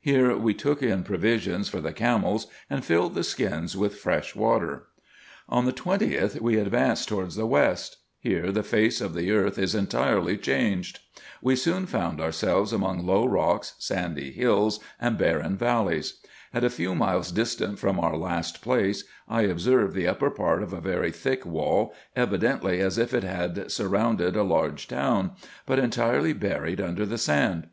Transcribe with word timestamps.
Here 0.00 0.34
we 0.34 0.54
took 0.54 0.82
in 0.82 1.02
provision 1.02 1.62
for 1.64 1.82
the 1.82 1.92
camels, 1.92 2.46
and 2.70 2.82
filled 2.82 3.14
the 3.14 3.22
skins 3.22 3.76
with 3.76 3.96
fresh 3.98 4.34
water. 4.34 4.84
On 5.50 5.66
the 5.66 5.72
20th, 5.74 6.40
we 6.40 6.56
advanced 6.56 7.10
towards 7.10 7.36
the 7.36 7.44
west: 7.44 7.98
here 8.18 8.50
the 8.50 8.62
face 8.62 9.02
of 9.02 9.12
the 9.12 9.30
earth 9.32 9.58
is 9.58 9.74
entirely 9.74 10.38
changed. 10.38 11.00
We 11.42 11.56
soon 11.56 11.84
found 11.84 12.22
ourselves 12.22 12.72
among 12.72 13.04
low 13.04 13.26
rocks, 13.26 13.74
sandy 13.78 14.32
hills, 14.32 14.80
and 14.98 15.18
barren 15.18 15.58
valleys. 15.58 16.20
At 16.54 16.64
a 16.64 16.70
few 16.70 16.94
miles 16.94 17.30
distant 17.30 17.78
from 17.78 18.00
our 18.00 18.16
last 18.16 18.62
place, 18.62 19.04
I 19.28 19.42
observed 19.42 19.94
the 19.94 20.08
upper 20.08 20.30
part 20.30 20.62
of 20.62 20.72
a 20.72 20.80
very 20.80 21.10
thick 21.10 21.44
wall, 21.44 21.92
evidently 22.16 22.80
as 22.80 22.96
if 22.96 23.12
it 23.12 23.24
had 23.24 23.70
surrounded 23.70 24.36
a 24.36 24.42
large 24.42 24.88
town, 24.88 25.32
but 25.66 25.78
en 25.78 25.90
tirely 25.90 26.32
buried 26.32 26.80
under 26.80 27.04
the 27.04 27.18
sand. 27.18 27.68